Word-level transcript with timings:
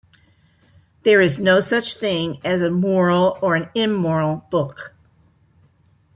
There 1.03 1.21
is 1.21 1.37
no 1.37 1.59
such 1.59 1.93
thing 1.93 2.39
as 2.43 2.63
a 2.63 2.71
moral 2.71 3.37
or 3.39 3.55
an 3.55 3.69
immoral 3.75 4.45
book. 4.49 4.95